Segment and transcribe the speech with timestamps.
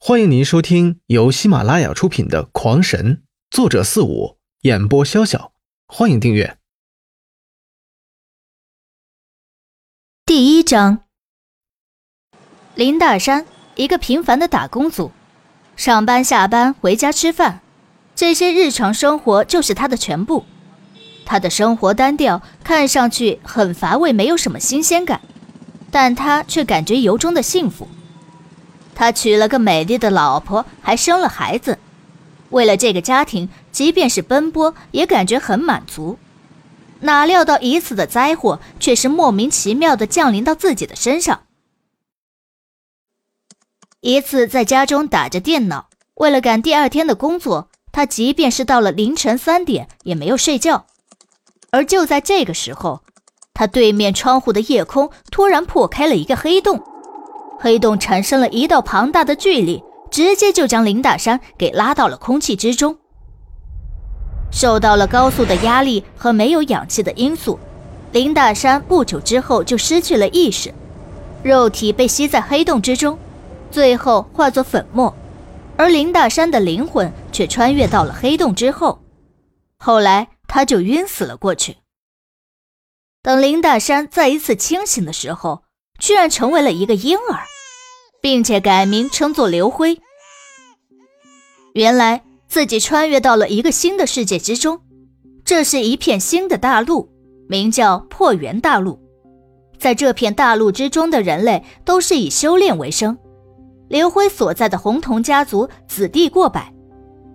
[0.00, 3.16] 欢迎您收听由喜马拉雅出品的《狂神》，
[3.50, 5.50] 作者四五，演播潇潇。
[5.88, 6.56] 欢迎订阅。
[10.24, 11.00] 第一章，
[12.76, 15.10] 林大山，一个平凡的打工族，
[15.76, 17.60] 上班、下班、回家吃饭，
[18.14, 20.44] 这些日常生活就是他的全部。
[21.26, 25.20] 他的生活单调，看上去很乏味，没有什么新鲜感，
[25.90, 27.88] 但他却感觉由衷的幸福。
[28.98, 31.78] 他娶了个美丽的老婆，还生了孩子。
[32.50, 36.18] 为了这个家庭，即便是奔波，也感觉很满足。
[37.02, 41.42] 哪料到一次的灾祸，却是莫名其妙的降临到自己的身上。
[44.00, 50.86] 一次在家中打着电脑，为了赶第二天的工作，他即便是到了凌晨三点也没有睡觉。
[51.70, 53.04] 而就在这个时候，
[53.54, 56.82] 他对面窗户的夜空突然破开了一个黑洞。
[57.58, 62.96] 黑洞产生了一道庞大的巨力，直接就将林大山给拉到了空气之中。
[64.50, 67.58] 受到了高速的压力和没有氧气的因素，
[68.12, 70.72] 林大山不久之后就失去了意识，
[71.42, 73.18] 肉体被吸在黑洞之中，
[73.70, 75.14] 最后化作粉末。
[75.76, 79.00] 而林大山的灵魂却穿越到了黑洞之后，
[79.78, 81.76] 后来他就晕死了过去。
[83.22, 85.62] 等林大山再一次清醒的时候，
[85.98, 87.40] 居然成为了一个婴儿，
[88.22, 90.00] 并且改名称作刘辉。
[91.74, 94.80] 原来自己穿越到了一个新的世界之中，
[95.44, 97.08] 这是一片新的大陆，
[97.48, 98.98] 名叫破元大陆。
[99.76, 103.16] 在这片大陆之中的人类都是以修炼为生。
[103.88, 106.72] 刘辉所在的红瞳家族子弟过百，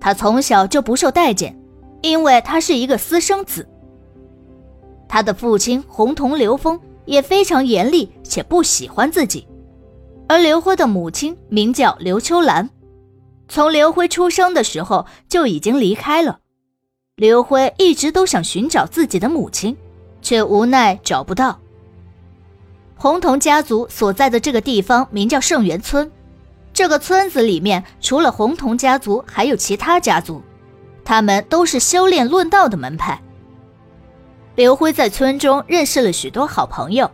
[0.00, 1.58] 他从小就不受待见，
[2.02, 3.68] 因为他是一个私生子。
[5.08, 6.80] 他的父亲红瞳刘峰。
[7.06, 9.46] 也非常严厉且不喜欢自己，
[10.28, 12.68] 而刘辉的母亲名叫刘秋兰，
[13.48, 16.40] 从刘辉出生的时候就已经离开了。
[17.14, 19.76] 刘辉一直都想寻找自己的母亲，
[20.20, 21.58] 却无奈找不到。
[22.96, 26.10] 红瞳家族所在的这个地方名叫圣元村，
[26.72, 30.42] 这个村子里面除了红瞳家族，还有其他家族，
[31.04, 33.22] 他们都是修炼论道的门派。
[34.56, 37.10] 刘辉在村中认识了许多好朋友，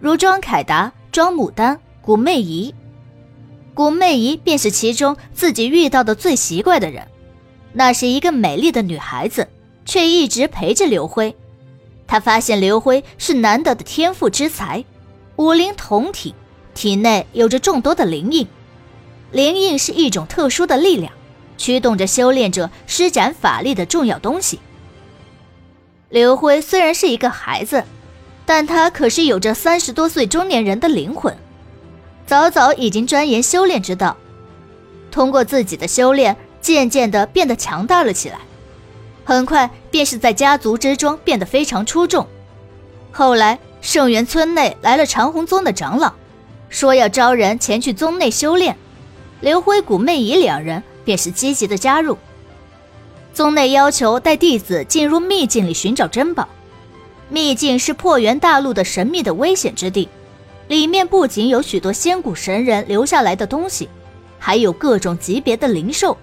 [0.00, 2.74] 如庄凯达、庄牡丹、古媚仪。
[3.74, 7.06] 古媚仪便是其中自己遇到的最奇怪的人。
[7.72, 9.46] 那是一个美丽的女孩子，
[9.84, 11.36] 却一直陪着刘辉。
[12.08, 14.84] 他发现刘辉是难得的天赋之才，
[15.36, 16.34] 五灵同体，
[16.74, 18.44] 体内有着众多的灵印。
[19.30, 21.12] 灵印是一种特殊的力量，
[21.56, 24.58] 驱动着修炼者施展法力的重要东西。
[26.10, 27.84] 刘辉虽然是一个孩子，
[28.44, 31.36] 但他可是有着三十多岁中年人的灵魂，
[32.26, 34.16] 早早已经钻研修炼之道，
[35.12, 38.38] 通过自己的修炼，渐渐的变得强大了起来，
[39.24, 42.26] 很快便是在家族之中变得非常出众。
[43.12, 46.12] 后来圣元村内来了长虹宗的长老，
[46.68, 48.76] 说要招人前去宗内修炼，
[49.40, 52.18] 刘辉、古媚仪两人便是积极的加入。
[53.32, 56.48] 宗内要求带弟子进入秘境里寻找珍宝。
[57.28, 60.08] 秘境是破元大陆的神秘的危险之地，
[60.66, 63.88] 里面不仅有许多仙古神人留下来的东西，
[64.38, 66.16] 还有各种级别的灵兽，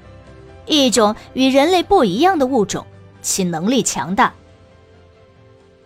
[0.66, 2.86] 一种与人类不一样的物种，
[3.22, 4.34] 其能力强大。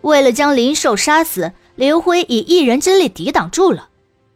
[0.00, 3.90] 为了将灵兽杀死，刘辉以一人之力抵挡住了，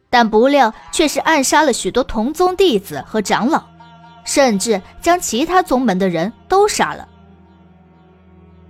[0.09, 3.65] 但不料却是暗杀了许多同宗弟子和长老。
[4.27, 7.07] 甚至将其他宗门的人都杀了。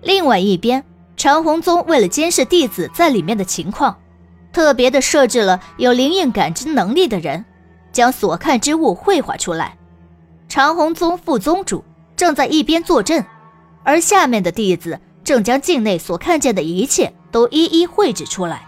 [0.01, 0.85] 另外一边，
[1.17, 3.97] 长虹宗为了监视弟子在里面的情况，
[4.53, 7.43] 特别的设置了有灵印感知能力的人，
[7.91, 9.75] 将所看之物绘画出来。
[10.47, 11.83] 长虹宗副宗主
[12.15, 13.25] 正在一边坐镇，
[13.83, 18.61] 而下面的弟子正将境内所看见的一切都一一绘制出来。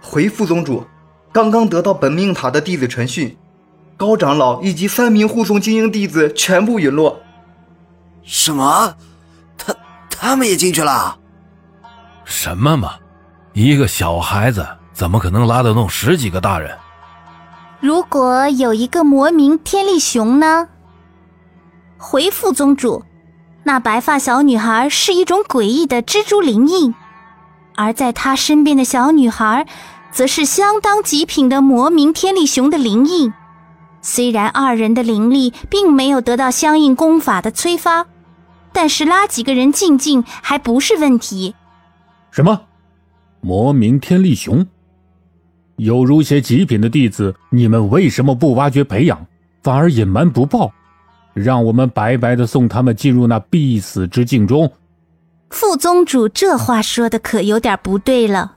[0.00, 0.82] 回副宗主，
[1.30, 3.36] 刚刚得到本命塔的弟子传讯。
[3.96, 7.20] 高长老以及三名护送精英弟子全部陨落。
[8.22, 8.94] 什么？
[9.56, 9.74] 他
[10.10, 11.16] 他们也进去了？
[12.24, 12.94] 什么嘛！
[13.52, 16.76] 一个小孩子怎么可能拉得动十几个大人？
[17.80, 20.68] 如果有一个魔名天力雄呢？
[21.98, 23.04] 回复宗主，
[23.64, 26.94] 那白发小女孩是一种诡异的蜘蛛灵印，
[27.76, 29.66] 而在她身边的小女孩，
[30.10, 33.32] 则是相当极品的魔名天力雄的灵印。
[34.06, 38.06] 虽然二人的灵力并没有得到相应功法的催发，
[38.70, 41.54] 但是拉几个人进境还不是问题。
[42.30, 42.60] 什么？
[43.40, 44.66] 魔名天力雄？
[45.76, 49.26] 有如些极品的弟子，你们为什么不挖掘培养，
[49.62, 50.70] 反而隐瞒不报，
[51.32, 54.70] 让我们白白的送他们进入那必死之境中。
[55.48, 58.56] 副宗主这话说的可有点不对了。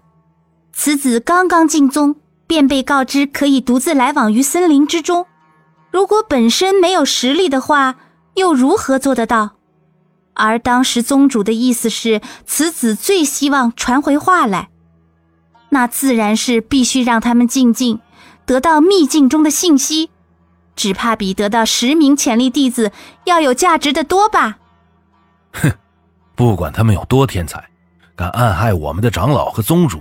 [0.73, 5.25] 此子刚刚进宗，便被告知可以独自来往于森林之中。
[5.91, 7.95] 如果本身没有实力的话，
[8.35, 9.51] 又如何做得到？
[10.33, 14.69] 而当时宗主的意思是，此子最希望传回话来，
[15.69, 17.99] 那自然是必须让他们进境，
[18.45, 20.11] 得到秘境中的信息。
[20.75, 22.91] 只怕比得到十名潜力弟子
[23.23, 24.59] 要有价值的多吧？
[25.53, 25.71] 哼，
[26.35, 27.67] 不管他们有多天才，
[28.15, 29.99] 敢暗害我们的长老和宗主，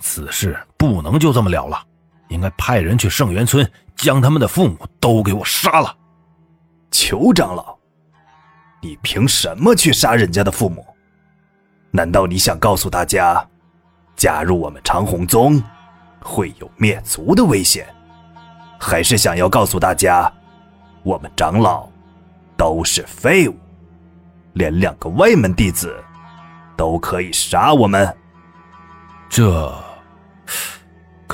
[0.00, 1.80] 此事不能就这么了了，
[2.28, 5.96] 应该派人去圣元村，将他们的父母都给我杀了。
[6.90, 7.76] 裘长老，
[8.80, 10.86] 你凭什么去杀人家的父母？
[11.90, 13.46] 难道你想告诉大家，
[14.16, 15.62] 加入我们长虹宗
[16.20, 17.86] 会有灭族的危险？
[18.78, 20.32] 还是想要告诉大家，
[21.02, 21.88] 我们长老
[22.56, 23.56] 都是废物，
[24.52, 26.02] 连两个外门弟子
[26.76, 28.16] 都可以杀我们？
[29.28, 29.74] 这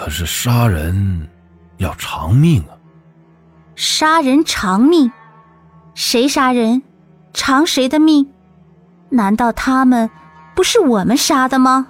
[0.04, 1.26] 可是杀人
[1.78, 2.76] 要偿命啊！
[3.74, 5.10] 杀人偿命，
[5.94, 6.82] 谁杀人，
[7.32, 8.30] 偿谁的命？
[9.08, 10.10] 难道他们
[10.54, 11.86] 不是我们杀的吗？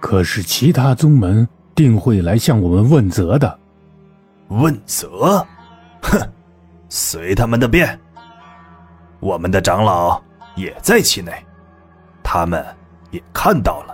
[0.00, 3.58] 可是其他宗门定会来向我们问责的。
[4.48, 5.46] 问责？
[6.00, 6.18] 哼，
[6.88, 8.00] 随他们的便。
[9.20, 10.18] 我们的长老
[10.54, 11.44] 也在其内，
[12.22, 12.64] 他们
[13.10, 13.85] 也看到了。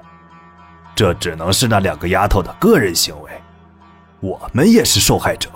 [0.94, 3.30] 这只能是那两个丫头的个人行为，
[4.20, 5.50] 我们也是受害者。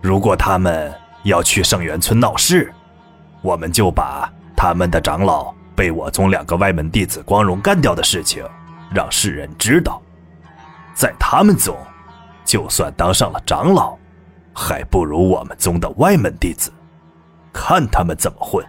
[0.00, 0.94] 如果他们
[1.24, 2.72] 要去圣元村闹事，
[3.42, 8.44] 我们就把他们的长老被我宗两个外门弟子光荣干掉的事情，
[8.92, 10.00] 让世人知道，
[10.94, 11.76] 在他们宗。
[12.44, 13.98] 就算当上了长老，
[14.54, 16.72] 还不如我们宗的外门弟子。
[17.52, 18.64] 看他们怎么混！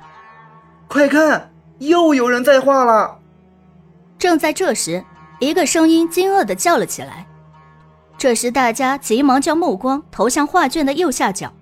[0.87, 3.19] 快看，又有人在画了。
[4.17, 5.05] 正在这时，
[5.39, 7.25] 一个声音惊愕的叫了起来。
[8.17, 11.53] 这时，大家急忙将目光投向画卷的右下角，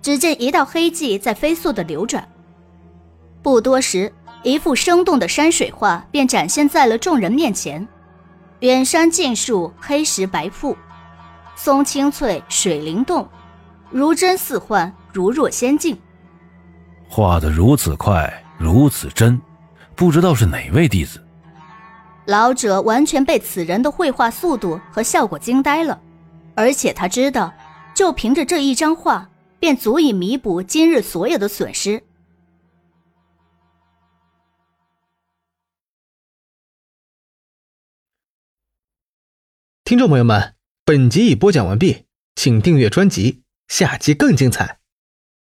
[0.00, 2.28] 只见一道黑迹在飞速的流转。
[3.40, 7.86] 不多时，一幅生动的山水画便展现在了众人面前。
[8.60, 10.76] 远山近树，黑石白瀑。
[11.54, 13.28] 松青翠，水灵动，
[13.90, 15.96] 如真似幻，如若仙境。
[17.08, 19.40] 画的如此快，如此真，
[19.94, 21.21] 不知道是哪位弟子。
[22.26, 26.00] 老者完全被此人的绘画速度和效果惊呆了，
[26.54, 27.52] 而且他知道，
[27.94, 29.28] 就凭着这一张画，
[29.58, 32.02] 便足以弥补今日所有的损失。
[39.84, 40.54] 听众朋友们。
[40.84, 44.81] 本集已播讲完毕，请订阅专辑，下集更精彩。